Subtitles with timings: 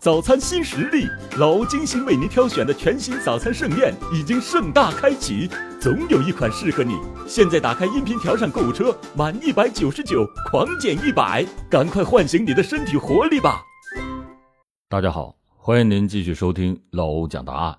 [0.00, 5.48] 早餐新实力，老精心为您挑选的全新早餐盛宴已经盛大开启，
[5.80, 6.94] 总有一款适合你。
[7.26, 13.60] 现在打开音频条上购物车，满一百九十九狂减一百，赶快唤醒你的身体活力吧！
[14.88, 17.76] 大家好，欢迎您继续收听老欧讲答案。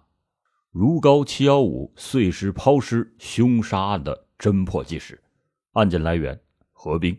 [0.71, 5.23] 如皋七幺五碎尸抛尸凶杀案的侦破纪实，
[5.71, 6.37] 案件来源
[6.73, 7.17] 何冰。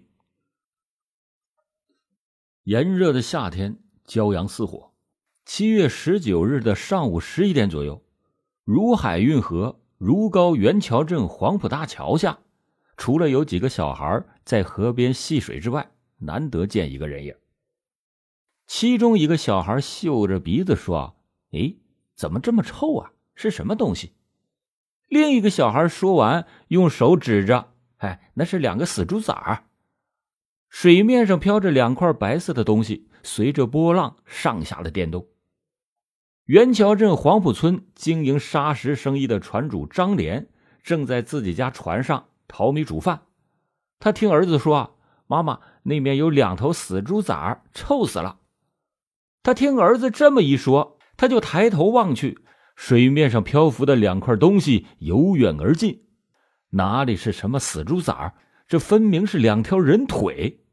[2.64, 4.89] 炎热的夏天，骄阳似火。
[5.52, 8.04] 七月十九日的上午十一点左右，
[8.64, 12.38] 如海运河如皋元桥镇黄埔大桥下，
[12.96, 17.34] 除了有几个小孩在河边戏水之外，难得见一个人影。
[18.68, 21.16] 其中一个小孩嗅着鼻子说
[21.50, 21.74] ：“哎，
[22.14, 23.10] 怎么这么臭啊？
[23.34, 24.12] 是什么东西？”
[25.10, 29.64] 另一个小孩说完，用手指着：“哎，那是两个死猪崽儿。”
[30.70, 35.26] 水面上飘着两块白色的东西，随着波浪上下的颠动。
[36.46, 40.48] 元桥镇黄埔村经营砂石生意的船主张连
[40.82, 43.22] 正在自己家船上淘米煮饭。
[43.98, 44.90] 他听儿子说：“啊，
[45.26, 48.40] 妈妈，那面有两头死猪崽儿，臭死了。”
[49.44, 52.38] 他听儿子这么一说，他就抬头望去，
[52.74, 56.02] 水面上漂浮的两块东西由远而近，
[56.70, 58.34] 哪里是什么死猪崽儿？
[58.66, 60.64] 这分明是两条人腿。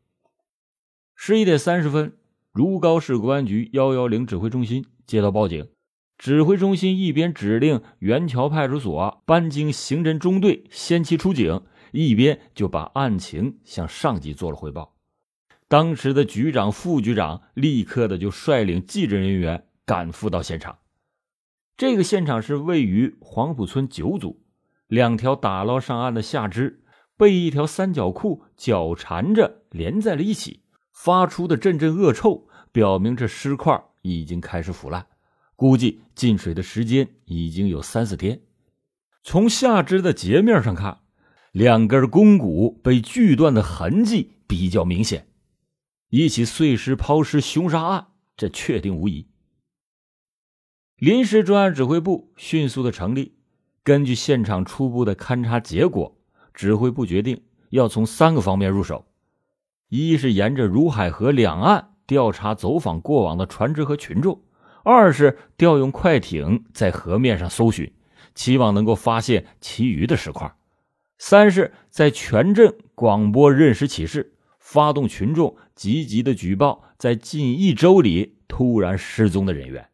[1.15, 2.17] 十一点三十分，
[2.51, 5.69] 如皋市公安局幺幺零指挥中心接到报警，
[6.17, 14.93] 指挥中心一边指令元桥派出所搬经刑侦中队先期出警，一边就把案情向上级做了汇报。
[15.69, 20.77] 当时的局长、副局长立刻的就率领技侦人员赶赴到现场。
[21.77, 24.43] 这个现场是位于黄埔村九组，
[24.87, 26.83] 两条打捞上岸的下肢。
[27.17, 35.05] 被一条三角裤绞缠着连在了一起，发出的阵阵恶臭，表明这尸块已经开始腐烂，
[35.55, 38.41] 估计进水的时间已经有三四天。
[39.23, 40.99] 从下肢的截面上看，
[41.51, 45.27] 两根肱骨被锯断的痕迹比较明显，
[46.09, 49.27] 一起碎尸抛尸凶杀案，这确定无疑。
[50.95, 53.35] 临时专案指挥部迅速的成立，
[53.83, 56.13] 根据现场初步的勘查结果。
[56.53, 59.05] 指挥部决定要从三个方面入手：
[59.89, 64.39] 一是沿着如海河两岸调查走访过往的船只和群众；
[64.83, 67.93] 二是调用快艇在河面上搜寻，
[68.33, 70.47] 期望能够发现其余的石块；
[71.19, 79.89] 三是，在全镇广播认尸启事，发动群众积极的举报在近一周里突然失踪的人员。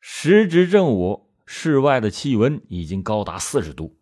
[0.00, 3.96] 时值正午，室外的气温已经高达四十度。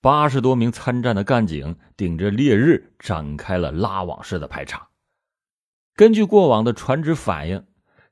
[0.00, 4.86] 八十多名参战的干警顶着烈日展开了拉网式的排查。
[5.96, 7.64] 根据过往的船只反映，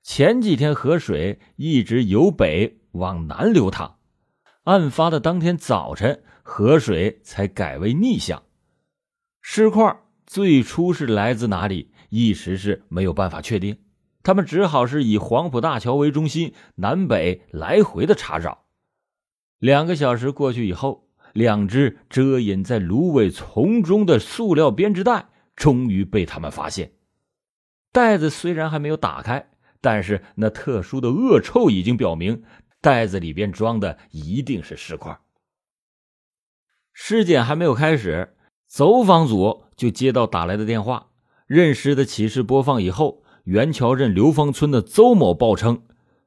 [0.02, 3.96] 前几天河水一直由北往南流淌，
[4.62, 8.44] 案发的当天早晨河水才改为逆向。
[9.40, 13.76] 尸块最初是来自哪里，一时是没有办法确定，
[14.22, 18.66] 他们只好是以黄埔大桥为中心南北来回的查找。
[19.58, 21.08] 两个小时过去以后。
[21.32, 26.92] 两只遮隐在芦苇丛中的塑料编织袋终于被他们发现。
[27.92, 29.50] 袋子虽然还没有打开，
[29.82, 32.42] 但是那特殊的恶臭已经表明，
[32.80, 35.20] 袋子里边装的一定是尸块。
[36.94, 38.34] 尸检还没有开始，
[38.66, 41.08] 走访组就接到打来的电话。
[41.46, 45.82] 认尸的启事播放以后，元桥镇刘芳村的邹某报称，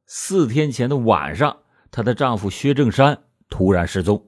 [0.05, 1.57] 四天前的晚上，
[1.89, 4.27] 她的丈夫薛正山突然失踪。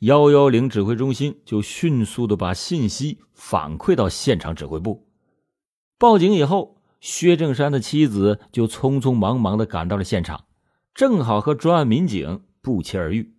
[0.00, 5.09] 幺幺零指挥中心就迅速的把信息反馈到现场指挥部。
[6.00, 10.46] 报警以后，薛正山的妻子就匆匆忙忙的赶到了现场，
[10.94, 13.34] 正好和专案民警不期而遇。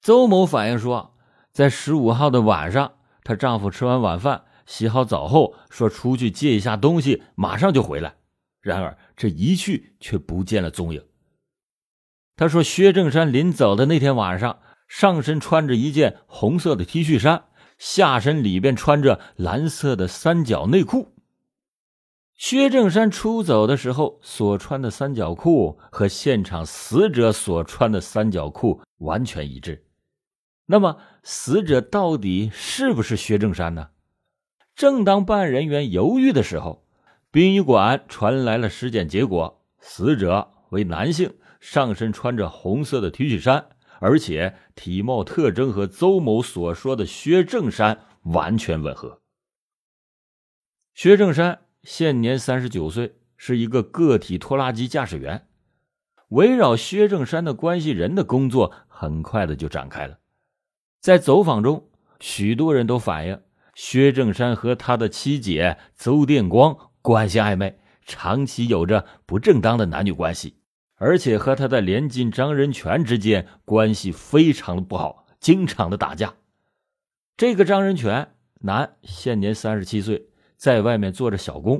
[0.00, 1.14] 邹某反映说，
[1.52, 2.92] 在十五号的晚上，
[3.24, 8.14] 她丈夫吃完晚饭、洗好澡后，说出去借一下东西，马上就回来。
[8.62, 11.04] 然而这一去却不见了踪影。
[12.36, 14.60] 他说，薛正山临走的那天晚上。
[14.86, 17.44] 上身穿着一件红色的 T 恤衫，
[17.76, 21.12] 下身里边穿着蓝色的三角内裤。
[22.38, 29.84] 薛正山出走的时候所穿的三角裤和现场死者所穿的三角裤完全一致。
[30.66, 33.88] 那么，死者到底是不是薛正山呢？
[34.76, 36.86] 正当办案人员犹豫的时候，
[37.32, 43.70] 殡仪馆传来了尸检结果：死者为男性，上身穿着红色的 T 恤衫。
[44.00, 49.22] 而且体貌特征和邹某所说的薛正山完全吻合。
[50.94, 55.46] 薛正山现年三十九岁，是一个个体拖拉机驾驶员。
[56.28, 60.18] 围绕薛正山的关系人的工作很快的就展开了。
[61.00, 61.88] 在走访中，
[62.20, 63.40] 许多人都反映
[63.74, 70.56] 薛正山和他的妻姐邹电光关系暧昧，长期有着不正当的男女关系，
[70.96, 76.34] 而且和他的连襟张仁全之间关系非常的不好，经常的打架。
[77.36, 80.27] 这个张仁全，男，现年三十七岁，
[80.58, 81.78] 在外面做着小工；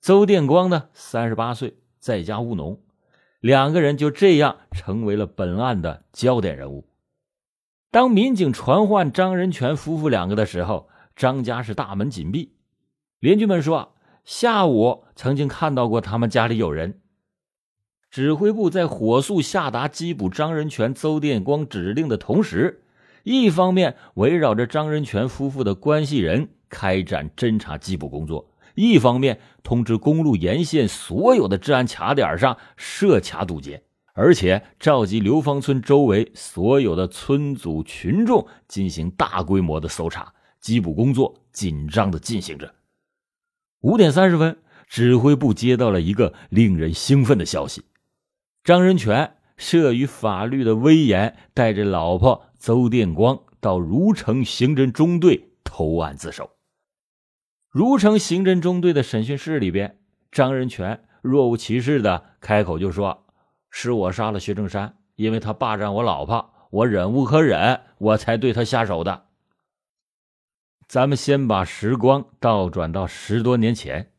[0.00, 2.80] 邹电光呢，三十八岁，在家务农。
[3.38, 6.88] 两个人就这样成为了本案的焦点人物。
[7.90, 12.54] 当民警传唤张仁全夫妇两个的时候，张家是大门紧闭。
[13.20, 13.94] 邻居们说，
[14.24, 17.02] 下午曾经看到过他们家里有人。
[18.10, 22.84] 指挥部在火速下达缉捕张仁全、邹电光指令的同时，
[23.24, 28.50] 一方面围绕着张仁全夫妇的关系人开展侦查缉捕工作。
[28.74, 33.84] 一方面通知公路沿线所有的治安卡点上设卡堵截，
[34.14, 42.74] 而且召集刘芳村周围所有的村组群众进行大规模的搜查，缉捕工作紧张的进行着。
[43.82, 47.84] 五点三十分，指挥部接到了一个令人兴奋的消息：
[48.64, 56.50] 张仁全慑于法律的威严，带着老婆邹电光到如城刑侦中队投案自首。
[57.74, 59.98] 如城刑侦中队的审讯室里边，
[60.30, 63.26] 张仁全若无其事的开口就说
[63.68, 69.24] ：“是我杀了薛正山，因为他霸占我老婆，我忍无可忍，我才对他下手的。”
[70.86, 74.12] 咱们先把时光倒转到十多年前，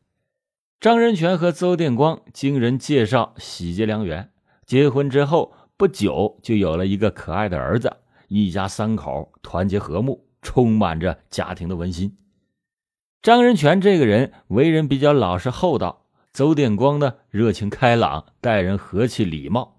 [0.78, 4.30] 张仁全和邹殿光经人介绍喜结良缘，
[4.66, 7.90] 结婚之后不久就有了一个可爱的儿子，
[8.28, 12.14] 一家三口团结和睦，充满着家庭的温馨。
[13.26, 19.78] 张仁全这个人为人比较老实厚道，邹殿光呢热情开朗，待人和气礼貌。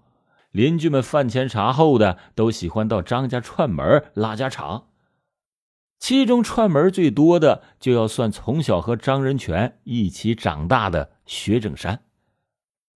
[0.50, 4.88] 邻居们饭前茶后的都喜欢到张家串门拉家常。
[5.98, 12.00] 其中串门最多的就要算从小和张仁全一起长大的薛正山。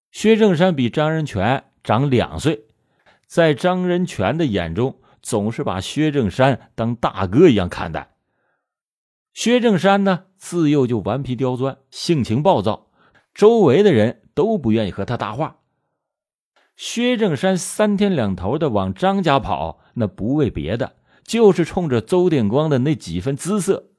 [0.10, 2.64] 薛正山比张仁全长两岁，
[3.28, 8.16] 在张仁全的眼中，总是把薛正山当大哥一样看待。
[9.40, 12.92] 薛正山呢，自幼就顽皮刁钻，性情暴躁，
[13.34, 15.62] 周围的人都不愿意和他搭话。
[16.76, 23.92] 薛正山三天两头的往张家跑，那不为别的，就是冲着邹殿光的那几分姿色。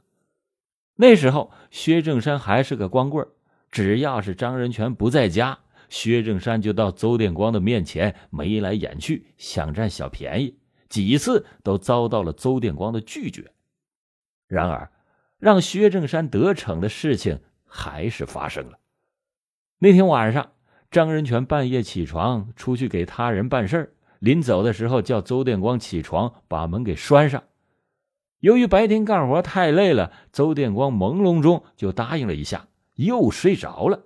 [0.97, 3.27] 那时候，薛正山还是个光棍
[3.71, 10.59] 只要是张仁全不在家，薛正山就到邹殿光的面前眉来眼去，想占小便宜，
[10.91, 13.51] 几次都遭到了邹殿光的拒绝。
[14.47, 14.91] 然而，
[15.41, 18.79] 让薛正山得逞的事情还是发生了。
[19.79, 20.53] 那天晚上，
[20.91, 27.43] 张仁全半夜起床出去给他人办事临走的时候叫邹殿光起床把门给拴上。
[28.41, 34.05] 由于白天干活太累了，邹殿光朦胧中就答应了一下，又睡着了。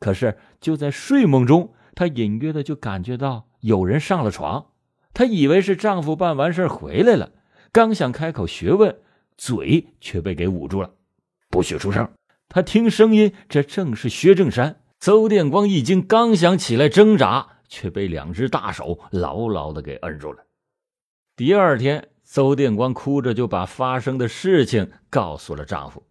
[0.00, 4.66] 可是就在睡梦中，他隐约的就感觉到有人上了床，
[5.12, 7.30] 他以为是丈夫办完事回来了，
[7.70, 8.98] 刚想开口询问。
[9.36, 10.90] 嘴却被给捂住了，
[11.50, 12.08] 不许出声。
[12.48, 14.80] 他听声音，这正是薛正山。
[15.00, 20.44] 邹殿光一惊，刚想起来挣扎，却被两只大手牢牢的给摁住了。
[21.36, 26.04] 第二天，邹殿光哭着就把发生的事情告诉了丈夫。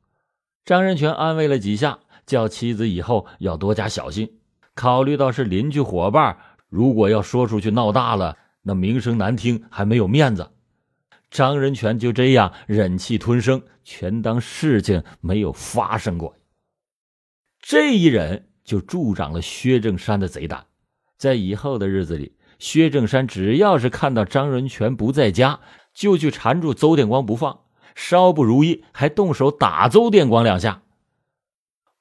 [0.65, 4.39] 张仁全安慰了几下，叫妻子以后要多加小心。
[4.75, 10.49] 考虑到是邻居伙伴，如果要说出去闹大了，那名声难听，还没有面子。
[11.33, 16.35] 张仁全就这样忍气吞声，全当事情没有发生过。
[17.59, 20.67] 这一忍就助长了薛正山的贼胆。
[21.17, 25.59] 在以后的日子里，薛正山只要是看到张仁全不在家，
[25.91, 27.61] 就去缠住邹殿光不放，
[27.95, 30.83] 稍不如意还动手打邹殿光两下。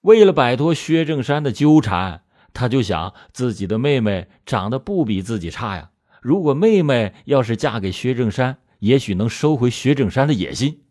[0.03, 5.89] 为了摆脱薛正山的纠缠，他就想自己的妹妹长得不比自己差呀。
[6.21, 10.83] 如果妹妹要是嫁给薛正山，也许能收回薛正山的野心。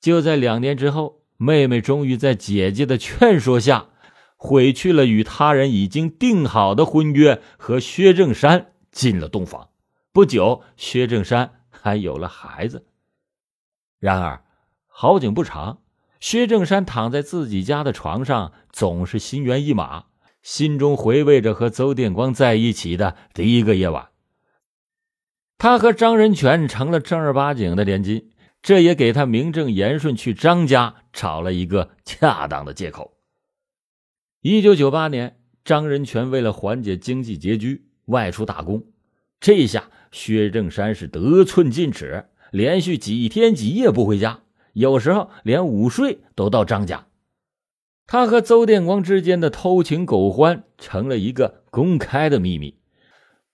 [0.00, 3.88] 就在两年之后，妹妹终于在姐姐的劝说下，
[4.36, 9.70] 毁去了与他人已经定好的婚约，和薛正山进了洞房。
[10.12, 12.86] 不久，薛正山还有了孩子。
[13.98, 14.44] 然而，
[14.86, 15.80] 好景不长，
[16.20, 20.04] 薛正山躺在自己家的床上，总是心猿意马，
[20.42, 24.10] 心中回味着和邹殿光在一起的第一个夜晚。
[25.58, 28.30] 他和张仁全成了正儿八经的连襟，
[28.62, 33.16] 这也给他名正言顺去张家找了一个恰当的借口。
[34.42, 38.84] 一九九八年，张仁全为了缓解经济拮据，外出打工。
[39.40, 44.40] 这下薛正山是得寸进尺，连续几天几夜不回家，
[44.74, 47.06] 有时候连午睡都到张家。
[48.06, 52.78] 他和邹殿光之间的偷情狗欢成了一个公开的秘密。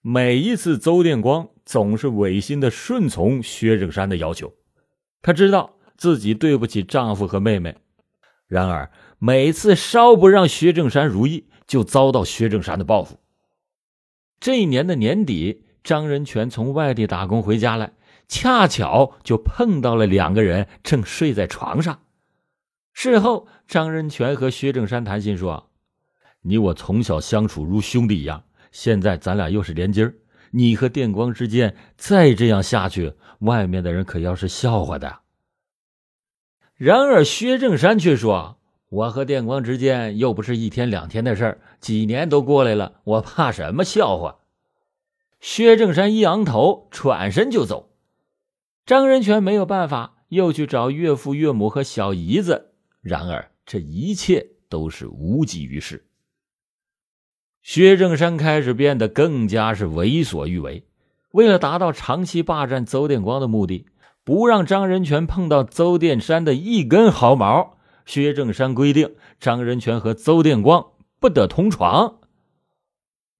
[0.04, 4.52] 每一次，邹电光总是违心的顺从薛正山的要求。
[5.22, 7.76] 她知道自己对不起丈夫和妹妹，
[8.48, 8.90] 然而
[9.20, 13.20] 每次稍不让薛正山如意，就遭到薛正山的报复。
[14.40, 17.92] 这一年的年底，张仁全从外地打工回家来，
[18.26, 22.00] 恰巧就碰到了两个人正睡在床上。
[22.92, 25.70] 事后，张仁全和薛正山谈心说
[26.42, 28.42] ：“你我从小相处如兄弟一样，
[28.72, 30.14] 现在咱俩又是连襟儿，
[30.50, 35.20] 你和电光之间再这样下去，外面的人可要是笑话的。”
[36.74, 38.58] 然而，薛正山却说
[38.90, 44.40] ：“我和电光之间又不是一天两天的事儿，几年都过来了，我怕什么笑话？”
[45.38, 47.90] 薛正山一昂头，转身就走。
[48.84, 52.72] 张仁全没有办法，又去找岳父、岳母和小姨子。
[53.00, 56.04] 然而，这一切都是无济于事。
[57.62, 60.84] 薛正山开始变得更加是为所欲为。
[61.30, 63.86] 为了达到长期霸占邹殿光的目的，
[64.24, 70.86] 不让张仁全碰到邹殿山的一根毫毛，薛正山规定张仁全和邹殿光
[71.20, 72.18] 不得同床。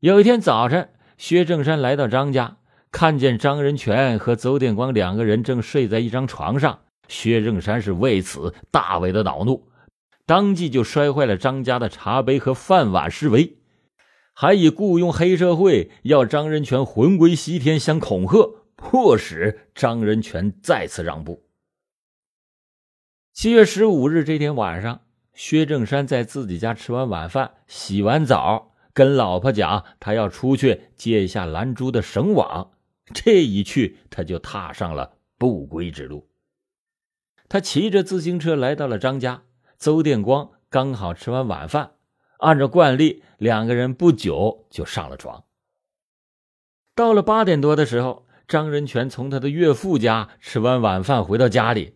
[0.01, 0.89] 有一天早晨，
[1.19, 2.57] 薛正山来到张家，
[2.91, 6.79] 看见张仁全和邹殿光两个人正睡在一张床上。
[7.09, 9.69] 薛正山是为此大为的恼怒，
[10.25, 13.59] 当即就摔坏了张家的茶杯和饭碗示威，
[14.33, 21.45] 还以雇佣黑社会要张仁全魂归西天相恐吓，迫使张仁全再次让步。
[23.33, 25.03] 七月十五日这天晚上，
[25.35, 32.73] 薛正山在自己家吃完晚饭，洗完澡，跟老婆讲他要出去借一下兰珠的绳网，
[33.15, 36.29] 这一去他就踏上了不归之路。
[37.49, 39.43] 他骑着自行车来到了张家，
[39.79, 41.93] 邹殿光刚好吃完晚饭，
[42.43, 45.45] 按照惯例，两个人不久就上了床。
[46.97, 51.95] 到了八点多的时候，张仁全从他的岳父家吃完晚饭回到家里，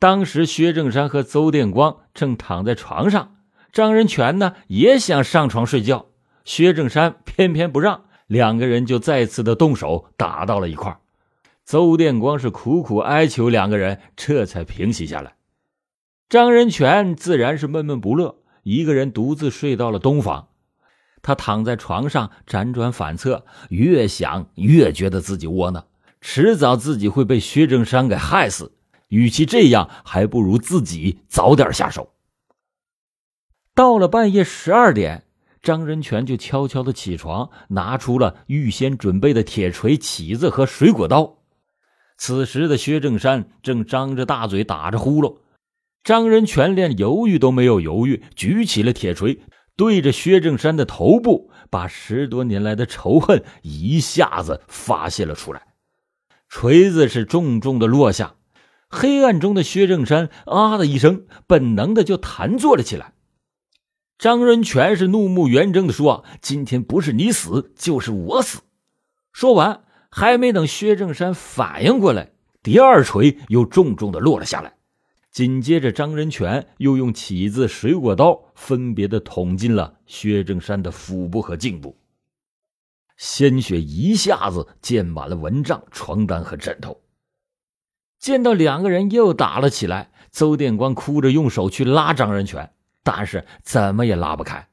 [0.00, 3.36] 当时薛正山和邹殿光正躺在床上，
[3.72, 6.06] 张仁全呢也想上床睡觉，
[6.44, 11.00] 薛正山偏偏不让，两个人就再次的动手打到了一块。
[11.64, 15.36] 邹殿光是苦苦哀求两个人，这才平息下来。
[16.28, 18.37] 张仁全自然是闷闷不乐，
[18.68, 20.48] 一个人独自睡到了东房。
[21.22, 25.86] 他躺在床上辗转反侧，越想越觉得自己窝囊，
[26.20, 28.72] 迟早自己会被薛正山给害死。
[29.08, 32.10] 与其这样，还不如自己早点下手。
[33.74, 35.24] 到了半夜十二点，
[35.62, 41.38] 张仁全就悄悄的起床，拿出了预先准备的铁锤、起子和水果刀。
[42.18, 45.38] 此时的薛正山正张着大嘴打着呼噜，
[46.08, 49.40] 张仁全连犹豫都没有犹豫，举起了铁锤，
[49.76, 55.74] 对着薛正山的头部，把十多年来的仇恨一下子发泄了出来。
[56.48, 58.36] 锤子是重重的落下，
[58.88, 63.12] 黑暗中的薛正山啊的一声，本能的就弹坐了起来。
[64.16, 68.62] 张仁全是怒目圆睁的说：“今天不是你死，就是我死。”
[69.30, 69.82] 说完。
[70.10, 72.30] 还没等薛正山反应过来，
[72.62, 74.77] 第二锤又重重的落了下来。
[75.30, 81.96] 紧接着，张仁全又用起子、水果刀分别的捅进了薛正山的腹部和颈部，
[83.16, 87.00] 鲜血一下子溅满了蚊帐、床单和枕头。
[88.18, 92.72] 见到两个人又打了起来，邹殿光哭着用手去拉张仁全，
[93.04, 94.68] 但是怎么也拉不开，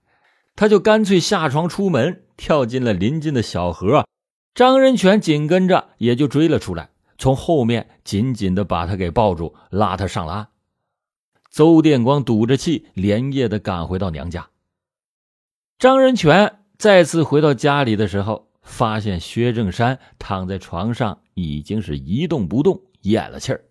[0.56, 4.06] 他就干脆下床出门，跳进了临近的小河。
[4.56, 10.48] 张仁全紧跟着也就追了出来，从后面紧紧的把他给抱住，拉他上了岸。
[11.50, 14.50] 邹殿光赌着气，连夜的赶回到娘家。
[15.80, 23.66] 张仁全再次回到家里的时候，发现薛正山躺在床上，已经是一动不动，咽了气儿。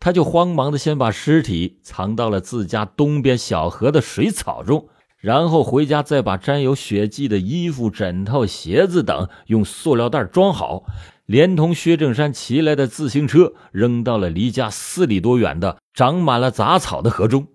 [0.00, 4.88] 他就慌忙的先把尸体藏到了自家东边小河的水草中。
[5.16, 10.84] 然后回家，再把沾有血迹的衣服、枕头、鞋子等用塑料袋装好，
[11.28, 17.48] 连同薛正山骑来的自行车扔到了离家四里多远的长满了杂草的河中。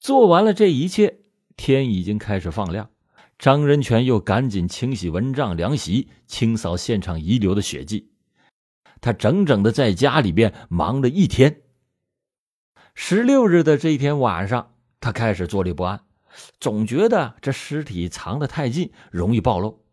[0.00, 1.20] 做完了这一切，
[1.56, 2.90] 天已经开始放亮。
[3.38, 8.10] 张仁全又赶紧清洗蚊帐、凉席，清扫现场遗留的血迹。
[9.00, 11.62] 他整整的在家里边忙了一天。
[12.96, 16.00] 十六日的这一天晚上，他开始坐立不安。
[16.58, 19.84] 总觉得这尸体藏得太近，容易暴露。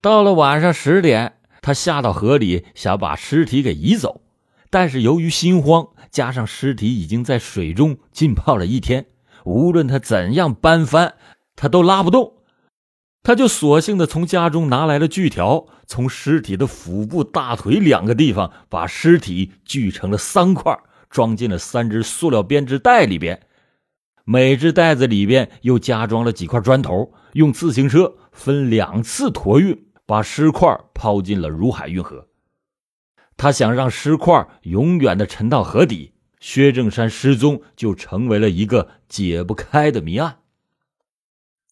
[0.00, 1.37] 到了晚上十点，
[1.68, 4.22] 他下到河里想把尸体给移走，
[4.70, 9.04] 但是由于心慌，加上尸体已经在水中浸泡了一天，
[9.44, 11.16] 无论他怎样搬翻，
[11.56, 12.36] 他都拉不动。
[13.22, 20.74] 他就索性的从家中拿来了锯条，从尸体的腹部、大腿两个地方把尸体锯成了三块，
[21.10, 23.42] 装进了三只塑料编织袋里边。
[24.24, 32.26] 每只袋子里边又加装了几块砖头，用自行车分两次驮运，把尸块抛进了如海运河。
[33.36, 40.38] 他想让尸块永远的沉到河底，薛正山失踪就成为了一个解不开的谜案。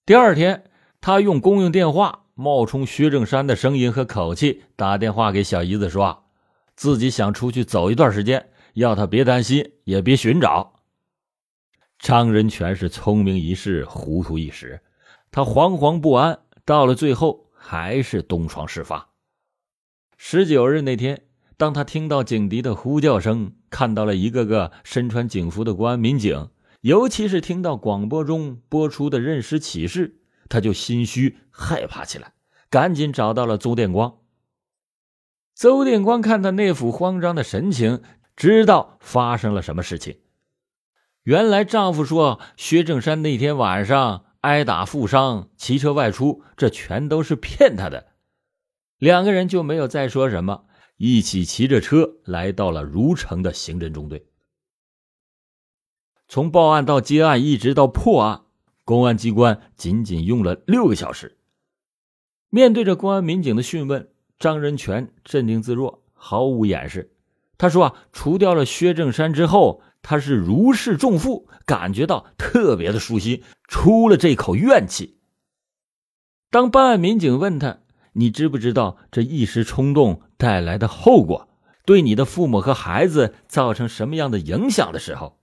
[0.04, 0.64] 第二天。
[0.98, 6.24] 他用公用电话冒充薛正山的声音和口气打电话给小姨子，说
[6.74, 10.80] 自己想出去走一段时间，要他别担心，也别寻找。
[12.00, 14.80] 张仁全是聪明一世，糊涂一时，
[15.30, 19.10] 他惶惶不安，到了最后还是东窗事发。
[20.16, 21.24] 十九日那天，
[21.56, 26.48] 当他听到警笛的呼叫声，看到了一个个身穿警服的公安民警，
[26.82, 30.20] 尤其是听到广播中播出的认尸启事。
[30.48, 32.34] 他就心虚害怕起来，
[32.70, 34.18] 赶紧找到了邹电光。
[35.56, 38.00] 邹电光看他那副慌张的神情，
[38.36, 40.20] 知道发生了什么事情。
[41.24, 48.12] 原来丈夫说薛正山那天晚上挨打负伤，骑车外出，这全都是骗他的。
[48.96, 50.66] 两个人就没有再说什么，
[50.98, 54.28] 一起骑着车来到了如城的刑侦中队。
[56.28, 58.42] 从报案到接案，一直到破案。
[58.84, 61.38] 公安机关仅仅用了六个小时。
[62.48, 67.12] 面对着公安民警的讯问，张仁全镇定自若，毫无掩饰。
[67.58, 75.18] 他说：“啊，除掉了薛正山之后，他是如释重负，感觉到特别的舒心，出了这口怨气。”
[76.48, 77.80] 当办案民警问他
[78.14, 81.48] ：“你知不知道这一时冲动带来的后果，
[81.84, 85.40] 对你的父母和孩子造成什么样的影响？”的时候，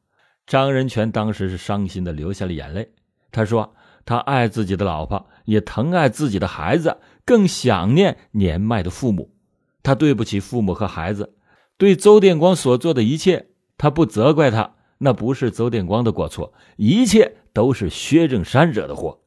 [0.48, 2.94] 张仁全当时是伤心的流下了眼泪。
[3.34, 9.36] 他说：“他爱自己的老婆，也疼爱自己的孩子，更想念年迈的父母。
[9.84, 11.36] 他对不起父母和孩子，
[11.78, 13.50] 对邹电光所做的一切，
[13.84, 14.76] 他不责怪他。
[15.00, 19.20] 那不是邹电光的过错，一切都是薛正山惹的祸。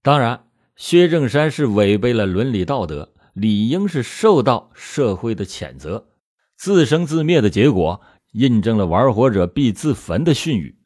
[0.00, 0.44] 当然，
[0.76, 6.10] 薛正山是违背了伦理道德，理应是受到社会的谴责。
[6.56, 8.02] 自生自灭的结果，
[8.34, 10.78] 印证了‘玩火者必自焚’的训语。”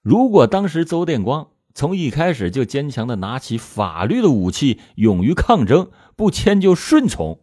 [0.00, 7.40] 如果当时邹电光从一开始就坚强的拿起法律的武器，勇于抗争，不迁就顺从，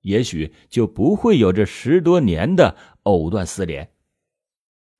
[0.00, 3.90] 也许就不会有这十多年的藕断丝连。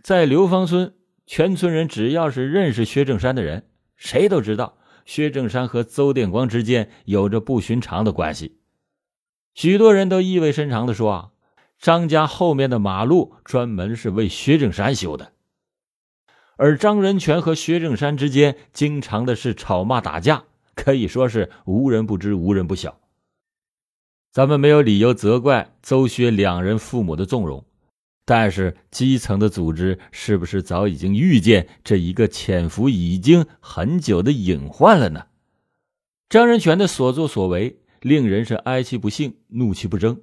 [0.02, 0.94] 在刘芳村，
[1.26, 8.58] 全村人只要是认识薛正山的人，谁都知道薛正山和邹电光之间有着不寻常的关系。
[9.54, 11.30] 许多人都意味深长的说：“啊，
[11.78, 15.32] 张家后面的马路专门是为薛正山修的。”
[16.58, 22.98] 而张仁全和薛正山之间经常的是吵骂打架，可以说是无人不知，无人不晓。
[24.30, 27.64] 咱们没有理由责怪邹薛两人父母的纵容，
[28.26, 35.26] 但是基层的组织是不是早已经预见这一个潜伏已经很久的隐患了呢？
[36.28, 40.20] 张仁全的所作所为令人是哀其不幸，怒其不争。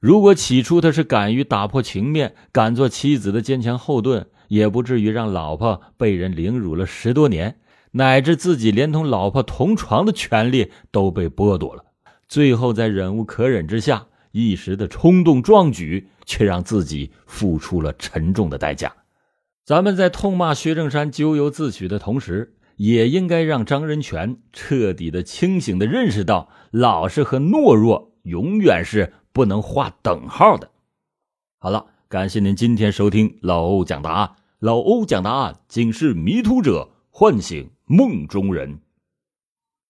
[0.00, 4.26] 如果起初他是敢于打破情面，敢做妻子的坚强后盾。
[4.48, 7.58] 也不至于让老婆被人凌辱了十多年，
[7.90, 11.84] 乃至自己连同老婆同床的权利都被剥夺了。
[12.28, 14.06] 最后在忍无可忍之下，
[14.36, 18.92] 一时的冲动壮举，却让自己付出了沉重的代价。
[19.64, 30.70] 咱们在痛骂薛正山咎由自取的同时，也应该让张仁全彻底的清醒的认识到，老实和懦弱永远是不能画等号的。
[31.58, 31.86] 好了。
[32.08, 34.36] 感谢您今天收听老欧讲答案。
[34.60, 38.78] 老欧讲答案，警示迷途者，唤醒梦中人。